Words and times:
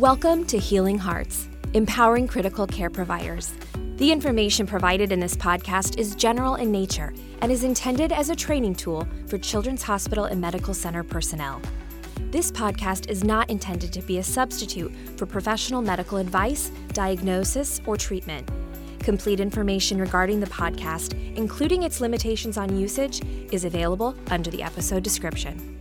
Welcome 0.00 0.46
to 0.46 0.56
Healing 0.56 0.96
Hearts, 0.96 1.50
empowering 1.74 2.26
critical 2.26 2.66
care 2.66 2.88
providers. 2.88 3.52
The 3.96 4.10
information 4.10 4.66
provided 4.66 5.12
in 5.12 5.20
this 5.20 5.36
podcast 5.36 5.98
is 5.98 6.14
general 6.14 6.54
in 6.54 6.72
nature 6.72 7.12
and 7.42 7.52
is 7.52 7.64
intended 7.64 8.10
as 8.10 8.30
a 8.30 8.34
training 8.34 8.76
tool 8.76 9.06
for 9.26 9.36
Children's 9.36 9.82
Hospital 9.82 10.24
and 10.24 10.40
Medical 10.40 10.72
Center 10.72 11.04
personnel. 11.04 11.60
This 12.30 12.50
podcast 12.50 13.10
is 13.10 13.24
not 13.24 13.50
intended 13.50 13.92
to 13.92 14.00
be 14.00 14.16
a 14.16 14.22
substitute 14.22 14.90
for 15.18 15.26
professional 15.26 15.82
medical 15.82 16.16
advice, 16.16 16.70
diagnosis, 16.94 17.82
or 17.84 17.98
treatment. 17.98 18.48
Complete 19.00 19.38
information 19.38 20.00
regarding 20.00 20.40
the 20.40 20.46
podcast, 20.46 21.12
including 21.36 21.82
its 21.82 22.00
limitations 22.00 22.56
on 22.56 22.74
usage, 22.78 23.20
is 23.52 23.66
available 23.66 24.16
under 24.30 24.50
the 24.50 24.62
episode 24.62 25.02
description. 25.02 25.79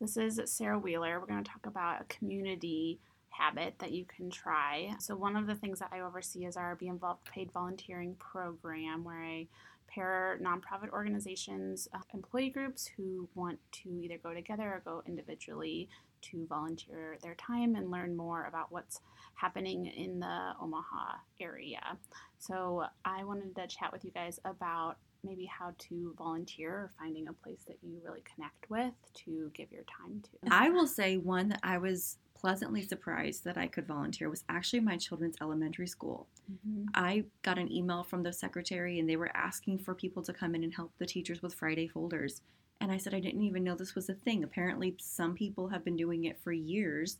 This 0.00 0.16
is 0.16 0.40
Sarah 0.46 0.78
Wheeler. 0.78 1.20
We're 1.20 1.26
going 1.26 1.44
to 1.44 1.50
talk 1.50 1.66
about 1.66 2.00
a 2.00 2.04
community 2.04 2.98
habit 3.28 3.74
that 3.80 3.92
you 3.92 4.06
can 4.06 4.30
try. 4.30 4.94
So, 4.98 5.14
one 5.14 5.36
of 5.36 5.46
the 5.46 5.54
things 5.54 5.78
that 5.80 5.90
I 5.92 6.00
oversee 6.00 6.46
is 6.46 6.56
our 6.56 6.74
Be 6.74 6.88
Involved 6.88 7.26
Paid 7.26 7.52
Volunteering 7.52 8.14
program, 8.14 9.04
where 9.04 9.22
I 9.22 9.46
pair 9.88 10.40
nonprofit 10.42 10.88
organizations, 10.92 11.86
uh, 11.92 11.98
employee 12.14 12.48
groups 12.48 12.86
who 12.86 13.28
want 13.34 13.58
to 13.72 13.90
either 13.90 14.16
go 14.16 14.32
together 14.32 14.62
or 14.62 14.80
go 14.86 15.02
individually 15.06 15.90
to 16.22 16.46
volunteer 16.46 17.18
their 17.22 17.34
time 17.34 17.74
and 17.74 17.90
learn 17.90 18.16
more 18.16 18.46
about 18.46 18.72
what's 18.72 19.02
happening 19.34 19.84
in 19.84 20.18
the 20.18 20.52
Omaha 20.62 21.16
area. 21.40 21.98
So, 22.38 22.86
I 23.04 23.24
wanted 23.24 23.54
to 23.54 23.66
chat 23.66 23.92
with 23.92 24.06
you 24.06 24.12
guys 24.12 24.40
about 24.46 24.96
maybe 25.24 25.46
how 25.46 25.72
to 25.78 26.14
volunteer 26.16 26.70
or 26.70 26.90
finding 26.98 27.28
a 27.28 27.32
place 27.32 27.64
that 27.66 27.78
you 27.82 28.00
really 28.04 28.22
connect 28.34 28.68
with 28.70 28.94
to 29.14 29.50
give 29.54 29.70
your 29.70 29.84
time 29.84 30.22
to. 30.22 30.54
I 30.54 30.70
will 30.70 30.86
say 30.86 31.16
one 31.16 31.48
that 31.48 31.60
I 31.62 31.78
was 31.78 32.18
pleasantly 32.34 32.82
surprised 32.82 33.44
that 33.44 33.58
I 33.58 33.66
could 33.66 33.86
volunteer 33.86 34.30
was 34.30 34.44
actually 34.48 34.80
my 34.80 34.96
children's 34.96 35.36
elementary 35.42 35.86
school. 35.86 36.26
Mm-hmm. 36.50 36.86
I 36.94 37.24
got 37.42 37.58
an 37.58 37.70
email 37.70 38.02
from 38.02 38.22
the 38.22 38.32
secretary 38.32 38.98
and 38.98 39.08
they 39.08 39.16
were 39.16 39.30
asking 39.36 39.80
for 39.80 39.94
people 39.94 40.22
to 40.22 40.32
come 40.32 40.54
in 40.54 40.64
and 40.64 40.74
help 40.74 40.92
the 40.98 41.06
teachers 41.06 41.42
with 41.42 41.54
Friday 41.54 41.86
folders. 41.86 42.40
And 42.80 42.90
I 42.90 42.96
said, 42.96 43.14
I 43.14 43.20
didn't 43.20 43.42
even 43.42 43.62
know 43.62 43.74
this 43.74 43.94
was 43.94 44.08
a 44.08 44.14
thing. 44.14 44.42
Apparently, 44.42 44.96
some 44.98 45.34
people 45.34 45.68
have 45.68 45.84
been 45.84 45.96
doing 45.96 46.24
it 46.24 46.40
for 46.42 46.50
years. 46.50 47.18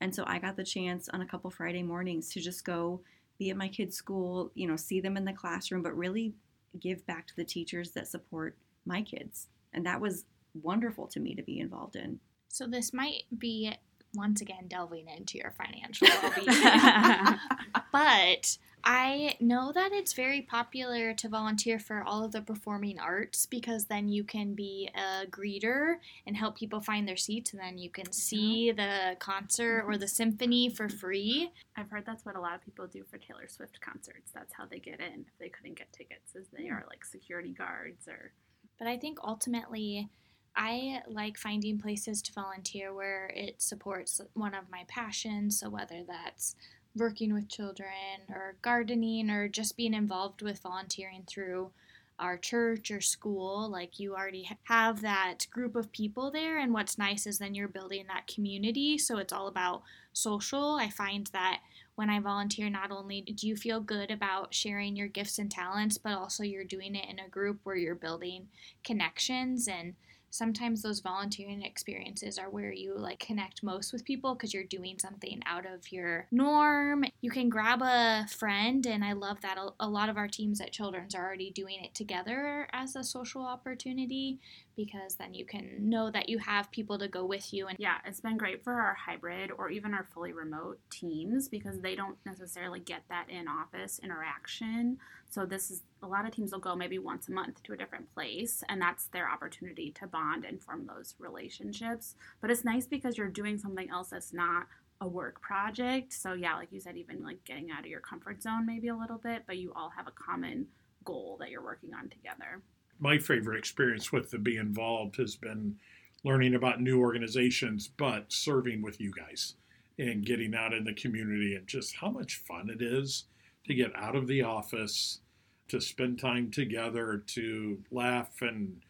And 0.00 0.14
so 0.14 0.22
I 0.26 0.38
got 0.38 0.56
the 0.56 0.64
chance 0.64 1.08
on 1.08 1.20
a 1.20 1.26
couple 1.26 1.50
Friday 1.50 1.82
mornings 1.82 2.30
to 2.32 2.40
just 2.40 2.64
go 2.64 3.00
be 3.38 3.50
at 3.50 3.56
my 3.56 3.68
kids' 3.68 3.96
school, 3.96 4.52
you 4.54 4.68
know, 4.68 4.76
see 4.76 5.00
them 5.00 5.16
in 5.16 5.24
the 5.24 5.32
classroom, 5.32 5.82
but 5.82 5.96
really 5.96 6.34
give 6.78 7.06
back 7.06 7.26
to 7.26 7.36
the 7.36 7.44
teachers 7.44 7.92
that 7.92 8.08
support 8.08 8.56
my 8.86 9.02
kids. 9.02 9.48
And 9.72 9.84
that 9.86 10.00
was 10.00 10.24
wonderful 10.54 11.06
to 11.08 11.20
me 11.20 11.34
to 11.34 11.42
be 11.42 11.58
involved 11.58 11.96
in. 11.96 12.20
So 12.48 12.66
this 12.66 12.92
might 12.92 13.24
be 13.36 13.72
once 14.14 14.40
again 14.40 14.66
delving 14.66 15.08
into 15.08 15.38
your 15.38 15.52
financial 15.52 16.08
well-being. 16.22 17.38
but 17.92 18.58
I 18.84 19.36
know 19.40 19.72
that 19.72 19.92
it's 19.92 20.12
very 20.12 20.42
popular 20.42 21.12
to 21.14 21.28
volunteer 21.28 21.78
for 21.78 22.02
all 22.02 22.24
of 22.24 22.32
the 22.32 22.40
performing 22.40 22.98
arts 22.98 23.46
because 23.46 23.86
then 23.86 24.08
you 24.08 24.24
can 24.24 24.54
be 24.54 24.88
a 24.94 25.26
greeter 25.26 25.96
and 26.26 26.36
help 26.36 26.56
people 26.56 26.80
find 26.80 27.06
their 27.06 27.16
seats, 27.16 27.52
and 27.52 27.60
then 27.60 27.78
you 27.78 27.90
can 27.90 28.10
see 28.12 28.68
mm-hmm. 28.70 28.76
the 28.76 29.16
concert 29.16 29.84
or 29.86 29.92
mm-hmm. 29.92 30.00
the 30.00 30.08
symphony 30.08 30.68
for 30.68 30.88
free. 30.88 31.50
I've 31.76 31.90
heard 31.90 32.06
that's 32.06 32.24
what 32.24 32.36
a 32.36 32.40
lot 32.40 32.54
of 32.54 32.64
people 32.64 32.86
do 32.86 33.04
for 33.10 33.18
Taylor 33.18 33.48
Swift 33.48 33.80
concerts. 33.80 34.32
That's 34.32 34.54
how 34.54 34.64
they 34.66 34.78
get 34.78 35.00
in 35.00 35.24
if 35.26 35.38
they 35.38 35.48
couldn't 35.48 35.78
get 35.78 35.92
tickets, 35.92 36.34
is 36.34 36.46
they 36.48 36.68
are 36.68 36.84
like 36.88 37.04
security 37.04 37.52
guards 37.52 38.08
or. 38.08 38.32
But 38.78 38.88
I 38.88 38.96
think 38.96 39.18
ultimately, 39.22 40.08
I 40.56 41.02
like 41.06 41.36
finding 41.36 41.78
places 41.78 42.22
to 42.22 42.32
volunteer 42.32 42.94
where 42.94 43.30
it 43.34 43.60
supports 43.60 44.20
one 44.34 44.54
of 44.54 44.70
my 44.70 44.84
passions. 44.88 45.60
So, 45.60 45.68
whether 45.68 46.02
that's 46.06 46.56
working 46.96 47.32
with 47.32 47.48
children 47.48 47.88
or 48.28 48.56
gardening 48.62 49.30
or 49.30 49.48
just 49.48 49.76
being 49.76 49.94
involved 49.94 50.42
with 50.42 50.60
volunteering 50.60 51.24
through 51.26 51.70
our 52.18 52.36
church 52.36 52.90
or 52.90 53.00
school 53.00 53.70
like 53.70 53.98
you 53.98 54.14
already 54.14 54.48
have 54.64 55.00
that 55.00 55.46
group 55.50 55.74
of 55.74 55.90
people 55.90 56.30
there 56.30 56.58
and 56.58 56.72
what's 56.72 56.98
nice 56.98 57.26
is 57.26 57.38
then 57.38 57.54
you're 57.54 57.68
building 57.68 58.04
that 58.08 58.26
community 58.26 58.98
so 58.98 59.16
it's 59.16 59.32
all 59.32 59.48
about 59.48 59.82
social. 60.12 60.74
I 60.74 60.90
find 60.90 61.26
that 61.28 61.60
when 61.94 62.10
i 62.10 62.18
volunteer 62.18 62.70
not 62.70 62.90
only 62.90 63.20
do 63.20 63.46
you 63.46 63.54
feel 63.56 63.80
good 63.80 64.10
about 64.10 64.54
sharing 64.54 64.96
your 64.96 65.08
gifts 65.08 65.38
and 65.38 65.50
talents 65.50 65.98
but 65.98 66.12
also 66.12 66.42
you're 66.42 66.64
doing 66.64 66.94
it 66.94 67.08
in 67.08 67.18
a 67.18 67.28
group 67.28 67.58
where 67.62 67.76
you're 67.76 67.94
building 67.94 68.48
connections 68.84 69.68
and 69.68 69.94
sometimes 70.30 70.82
those 70.82 71.00
volunteering 71.00 71.62
experiences 71.62 72.38
are 72.38 72.48
where 72.48 72.72
you 72.72 72.96
like 72.96 73.18
connect 73.18 73.62
most 73.62 73.92
with 73.92 74.04
people 74.04 74.34
because 74.34 74.54
you're 74.54 74.64
doing 74.64 74.98
something 74.98 75.40
out 75.46 75.66
of 75.66 75.92
your 75.92 76.26
norm. 76.30 77.04
You 77.20 77.30
can 77.30 77.48
grab 77.48 77.82
a 77.82 78.26
friend, 78.28 78.86
and 78.86 79.04
I 79.04 79.12
love 79.12 79.40
that 79.42 79.58
a 79.78 79.88
lot 79.88 80.08
of 80.08 80.16
our 80.16 80.28
teams 80.28 80.60
at 80.60 80.72
Children's 80.72 81.14
are 81.14 81.26
already 81.26 81.50
doing 81.50 81.82
it 81.82 81.94
together 81.94 82.68
as 82.72 82.96
a 82.96 83.04
social 83.04 83.42
opportunity 83.42 84.38
because 84.76 85.16
then 85.16 85.34
you 85.34 85.44
can 85.44 85.76
know 85.78 86.10
that 86.10 86.28
you 86.28 86.38
have 86.38 86.70
people 86.70 86.98
to 86.98 87.08
go 87.08 87.24
with 87.24 87.52
you. 87.52 87.66
And 87.66 87.76
yeah, 87.78 87.96
it's 88.06 88.20
been 88.20 88.38
great 88.38 88.64
for 88.64 88.72
our 88.72 88.94
hybrid 88.94 89.50
or 89.50 89.68
even 89.70 89.92
our 89.92 90.06
fully 90.14 90.32
remote 90.32 90.78
teams 90.90 91.48
because 91.48 91.80
they 91.80 91.94
don't 91.94 92.16
necessarily 92.24 92.80
get 92.80 93.02
that 93.10 93.28
in 93.28 93.46
office 93.46 94.00
interaction. 94.02 94.98
So 95.30 95.46
this 95.46 95.70
is 95.70 95.82
a 96.02 96.06
lot 96.06 96.26
of 96.26 96.32
teams 96.32 96.52
will 96.52 96.58
go 96.58 96.76
maybe 96.76 96.98
once 96.98 97.28
a 97.28 97.32
month 97.32 97.62
to 97.62 97.72
a 97.72 97.76
different 97.76 98.12
place, 98.14 98.62
and 98.68 98.80
that's 98.80 99.06
their 99.06 99.30
opportunity 99.30 99.90
to 99.92 100.06
bond 100.06 100.44
and 100.44 100.62
form 100.62 100.86
those 100.86 101.14
relationships. 101.18 102.14
But 102.40 102.50
it's 102.50 102.64
nice 102.64 102.86
because 102.86 103.16
you're 103.16 103.28
doing 103.28 103.58
something 103.58 103.88
else 103.90 104.10
that's 104.10 104.32
not 104.32 104.66
a 105.00 105.08
work 105.08 105.40
project. 105.40 106.12
So 106.12 106.34
yeah, 106.34 106.56
like 106.56 106.72
you 106.72 106.80
said, 106.80 106.96
even 106.96 107.22
like 107.22 107.42
getting 107.44 107.70
out 107.70 107.80
of 107.80 107.86
your 107.86 108.00
comfort 108.00 108.42
zone 108.42 108.66
maybe 108.66 108.88
a 108.88 108.96
little 108.96 109.18
bit, 109.18 109.44
but 109.46 109.56
you 109.56 109.72
all 109.74 109.90
have 109.96 110.06
a 110.06 110.12
common 110.12 110.66
goal 111.04 111.38
that 111.40 111.50
you're 111.50 111.64
working 111.64 111.94
on 111.94 112.10
together 112.10 112.60
my 113.00 113.18
favorite 113.18 113.58
experience 113.58 114.12
with 114.12 114.30
the 114.30 114.38
Be 114.38 114.56
Involved 114.56 115.16
has 115.16 115.34
been 115.34 115.76
learning 116.22 116.54
about 116.54 116.82
new 116.82 117.00
organizations, 117.00 117.88
but 117.88 118.26
serving 118.30 118.82
with 118.82 119.00
you 119.00 119.10
guys 119.10 119.54
and 119.98 120.24
getting 120.24 120.54
out 120.54 120.74
in 120.74 120.84
the 120.84 120.92
community 120.94 121.54
and 121.54 121.66
just 121.66 121.96
how 121.96 122.10
much 122.10 122.36
fun 122.46 122.68
it 122.70 122.82
is 122.82 123.24
to 123.66 123.74
get 123.74 123.94
out 123.96 124.16
of 124.16 124.26
the 124.26 124.42
office, 124.42 125.20
to 125.68 125.80
spend 125.80 126.18
time 126.18 126.50
together, 126.50 127.22
to 127.26 127.78
laugh 127.90 128.42
and 128.42 128.82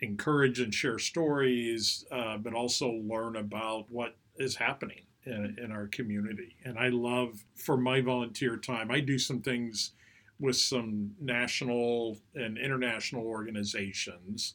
encourage 0.00 0.60
and 0.60 0.72
share 0.74 0.98
stories, 0.98 2.04
uh, 2.10 2.36
but 2.36 2.54
also 2.54 2.90
learn 2.90 3.36
about 3.36 3.90
what 3.90 4.16
is 4.36 4.56
happening 4.56 5.02
in, 5.24 5.56
in 5.62 5.72
our 5.72 5.86
community. 5.88 6.56
And 6.64 6.78
I 6.78 6.88
love, 6.88 7.44
for 7.56 7.76
my 7.76 8.00
volunteer 8.00 8.56
time, 8.56 8.90
I 8.90 9.00
do 9.00 9.18
some 9.18 9.40
things 9.40 9.92
with 10.40 10.56
some 10.56 11.10
national 11.20 12.18
and 12.34 12.58
international 12.58 13.26
organizations, 13.26 14.54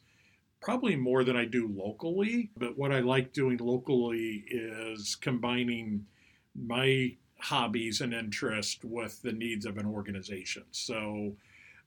probably 0.62 0.96
more 0.96 1.26
than 1.26 1.36
I 1.36 1.46
do 1.46 1.70
locally. 1.76 2.52
But 2.56 2.78
what 2.78 2.92
I 2.92 3.02
like 3.02 3.34
doing 3.34 3.58
locally 3.58 4.46
is 4.50 5.16
combining 5.16 6.06
my 6.56 7.16
hobbies 7.44 8.02
and 8.02 8.14
interest 8.14 8.84
with 8.84 9.22
the 9.22 9.34
needs 9.34 9.66
of 9.66 9.78
an 9.78 9.86
organization. 9.86 10.64
So 10.72 11.36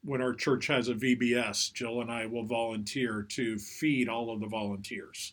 when 0.05 0.21
our 0.21 0.35
church 0.35 0.67
has 0.67 0.89
a 0.89 0.95
VBS, 0.95 1.73
Jill 1.73 2.03
and 2.03 2.13
I 2.13 2.27
will 2.27 2.45
volunteer 2.45 3.23
to 3.31 3.59
feed 3.59 4.09
all 4.09 4.33
of 4.33 4.41
the 4.41 4.47
volunteers. 4.47 5.33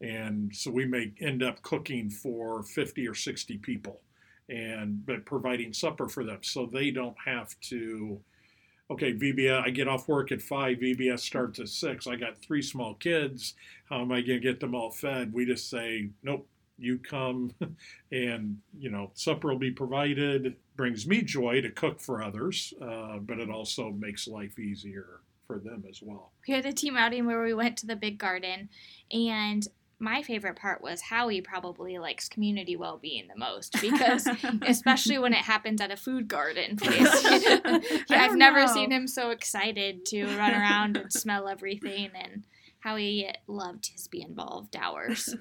And 0.00 0.54
so 0.54 0.70
we 0.70 0.86
may 0.86 1.12
end 1.20 1.42
up 1.42 1.60
cooking 1.62 2.08
for 2.08 2.62
50 2.62 3.06
or 3.06 3.14
60 3.14 3.58
people 3.58 4.00
and 4.48 5.04
but 5.04 5.24
providing 5.26 5.72
supper 5.72 6.08
for 6.08 6.24
them 6.24 6.38
so 6.42 6.66
they 6.66 6.90
don't 6.90 7.16
have 7.24 7.58
to 7.60 8.18
okay 8.90 9.12
vbs 9.12 9.62
i 9.62 9.68
get 9.70 9.88
off 9.88 10.08
work 10.08 10.32
at 10.32 10.40
five 10.40 10.78
vbs 10.78 11.20
starts 11.20 11.58
at 11.58 11.68
six 11.68 12.06
i 12.06 12.16
got 12.16 12.38
three 12.38 12.62
small 12.62 12.94
kids 12.94 13.54
how 13.90 14.00
am 14.00 14.10
i 14.10 14.20
going 14.20 14.40
to 14.40 14.40
get 14.40 14.58
them 14.60 14.74
all 14.74 14.90
fed 14.90 15.32
we 15.32 15.44
just 15.44 15.68
say 15.68 16.08
nope 16.22 16.48
you 16.78 16.98
come 16.98 17.52
and 18.12 18.58
you 18.78 18.90
know 18.90 19.10
supper 19.14 19.48
will 19.48 19.58
be 19.58 19.70
provided 19.70 20.56
brings 20.76 21.06
me 21.06 21.22
joy 21.22 21.60
to 21.60 21.70
cook 21.70 22.00
for 22.00 22.22
others 22.22 22.72
uh, 22.82 23.18
but 23.18 23.38
it 23.38 23.50
also 23.50 23.90
makes 23.90 24.26
life 24.28 24.58
easier 24.58 25.20
for 25.46 25.58
them 25.58 25.84
as 25.88 26.00
well 26.02 26.32
we 26.46 26.54
had 26.54 26.66
a 26.66 26.72
team 26.72 26.96
outing 26.96 27.26
where 27.26 27.42
we 27.42 27.54
went 27.54 27.76
to 27.76 27.86
the 27.86 27.96
big 27.96 28.18
garden 28.18 28.68
and 29.10 29.68
my 30.00 30.22
favorite 30.22 30.56
part 30.56 30.80
was 30.80 31.00
Howie 31.00 31.40
probably 31.40 31.98
likes 31.98 32.28
community 32.28 32.76
well 32.76 32.98
being 32.98 33.26
the 33.26 33.38
most 33.38 33.80
because, 33.80 34.28
especially 34.66 35.18
when 35.18 35.32
it 35.32 35.40
happens 35.40 35.80
at 35.80 35.90
a 35.90 35.96
food 35.96 36.28
garden 36.28 36.76
place, 36.80 37.24
I've 38.08 38.36
never 38.36 38.60
know. 38.60 38.72
seen 38.72 38.92
him 38.92 39.06
so 39.08 39.30
excited 39.30 40.06
to 40.06 40.26
run 40.36 40.52
around 40.52 40.96
and 40.96 41.12
smell 41.12 41.48
everything. 41.48 42.10
And 42.14 42.44
Howie 42.78 43.28
loved 43.48 43.88
his 43.88 44.06
be 44.06 44.22
involved 44.22 44.76
hours. 44.76 45.34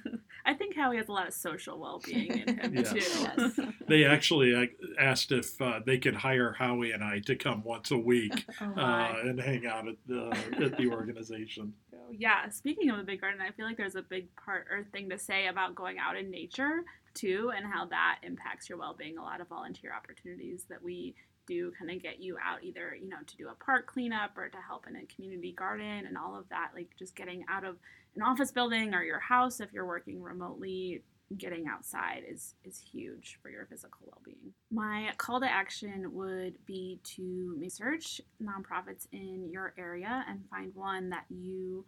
I 0.47 0.53
think 0.53 0.77
Howie 0.77 0.95
has 0.95 1.09
a 1.09 1.11
lot 1.11 1.27
of 1.27 1.33
social 1.33 1.77
well 1.77 2.01
being 2.03 2.39
in 2.39 2.57
him, 2.57 2.83
too. 2.83 2.95
Yes. 2.95 3.59
They 3.87 4.03
actually 4.03 4.69
asked 4.99 5.31
if 5.31 5.61
uh, 5.61 5.79
they 5.85 5.97
could 5.97 6.15
hire 6.15 6.51
Howie 6.51 6.91
and 6.91 7.01
I 7.01 7.19
to 7.19 7.37
come 7.37 7.63
once 7.63 7.91
a 7.91 7.97
week 7.97 8.45
oh 8.61 8.73
uh, 8.75 9.15
and 9.23 9.39
hang 9.39 9.65
out 9.65 9.87
at 9.87 9.95
the, 10.07 10.37
at 10.61 10.77
the 10.77 10.89
organization. 10.89 11.73
Yeah. 11.93 11.99
yeah, 12.11 12.49
speaking 12.49 12.89
of 12.89 12.97
the 12.97 13.03
big 13.03 13.21
garden, 13.21 13.39
I 13.41 13.51
feel 13.51 13.65
like 13.65 13.77
there's 13.77 13.95
a 13.95 14.01
big 14.01 14.27
part 14.35 14.67
or 14.69 14.85
thing 14.91 15.09
to 15.09 15.17
say 15.17 15.47
about 15.47 15.75
going 15.75 15.99
out 15.99 16.17
in 16.17 16.29
nature 16.29 16.83
too 17.13 17.51
and 17.55 17.65
how 17.65 17.85
that 17.85 18.19
impacts 18.23 18.67
your 18.67 18.77
well-being. 18.77 19.17
A 19.17 19.23
lot 19.23 19.39
of 19.39 19.47
volunteer 19.47 19.93
opportunities 19.93 20.65
that 20.69 20.83
we 20.83 21.15
do 21.47 21.71
kind 21.79 21.89
of 21.89 22.01
get 22.01 22.19
you 22.19 22.37
out 22.43 22.63
either, 22.63 22.95
you 22.95 23.09
know, 23.09 23.17
to 23.25 23.37
do 23.37 23.47
a 23.49 23.63
park 23.63 23.87
cleanup 23.87 24.37
or 24.37 24.49
to 24.49 24.57
help 24.67 24.85
in 24.87 24.95
a 24.95 25.05
community 25.05 25.53
garden 25.53 26.05
and 26.05 26.17
all 26.17 26.37
of 26.37 26.47
that, 26.49 26.71
like 26.75 26.89
just 26.99 27.15
getting 27.15 27.43
out 27.49 27.63
of 27.63 27.77
an 28.15 28.21
office 28.21 28.51
building 28.51 28.93
or 28.93 29.03
your 29.03 29.19
house 29.19 29.59
if 29.59 29.73
you're 29.73 29.85
working 29.85 30.21
remotely 30.21 31.01
getting 31.35 31.67
outside 31.67 32.23
is 32.29 32.55
is 32.63 32.79
huge 32.79 33.37
for 33.41 33.49
your 33.49 33.65
physical 33.65 33.99
well-being. 34.05 34.53
My 34.71 35.11
call 35.17 35.41
to 35.41 35.51
action 35.51 36.13
would 36.13 36.57
be 36.65 36.99
to 37.15 37.55
research 37.59 38.21
nonprofits 38.41 39.07
in 39.11 39.49
your 39.51 39.73
area 39.77 40.23
and 40.29 40.39
find 40.49 40.73
one 40.73 41.09
that 41.09 41.25
you 41.29 41.85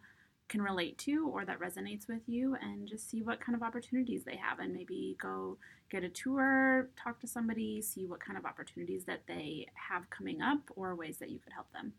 can 0.50 0.60
relate 0.60 0.98
to 0.98 1.30
or 1.32 1.46
that 1.46 1.58
resonates 1.58 2.06
with 2.06 2.20
you 2.26 2.56
and 2.60 2.86
just 2.86 3.08
see 3.08 3.22
what 3.22 3.40
kind 3.40 3.56
of 3.56 3.62
opportunities 3.62 4.24
they 4.24 4.36
have 4.36 4.58
and 4.58 4.74
maybe 4.74 5.16
go 5.18 5.56
get 5.90 6.04
a 6.04 6.08
tour, 6.08 6.90
talk 7.02 7.18
to 7.20 7.26
somebody, 7.26 7.80
see 7.80 8.06
what 8.06 8.20
kind 8.20 8.36
of 8.36 8.44
opportunities 8.44 9.04
that 9.04 9.22
they 9.26 9.66
have 9.74 10.10
coming 10.10 10.42
up 10.42 10.58
or 10.76 10.94
ways 10.94 11.16
that 11.18 11.30
you 11.30 11.38
could 11.38 11.52
help 11.52 11.72
them. 11.72 11.94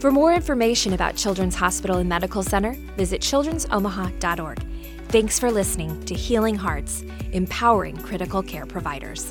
For 0.00 0.10
more 0.10 0.34
information 0.34 0.92
about 0.92 1.16
Children's 1.16 1.54
Hospital 1.54 1.98
and 1.98 2.08
Medical 2.08 2.42
Center, 2.42 2.72
visit 2.96 3.22
children'somaha.org. 3.22 4.66
Thanks 5.08 5.38
for 5.38 5.50
listening 5.50 6.04
to 6.04 6.14
Healing 6.14 6.56
Hearts, 6.56 7.04
empowering 7.32 7.96
critical 7.98 8.42
care 8.42 8.66
providers. 8.66 9.30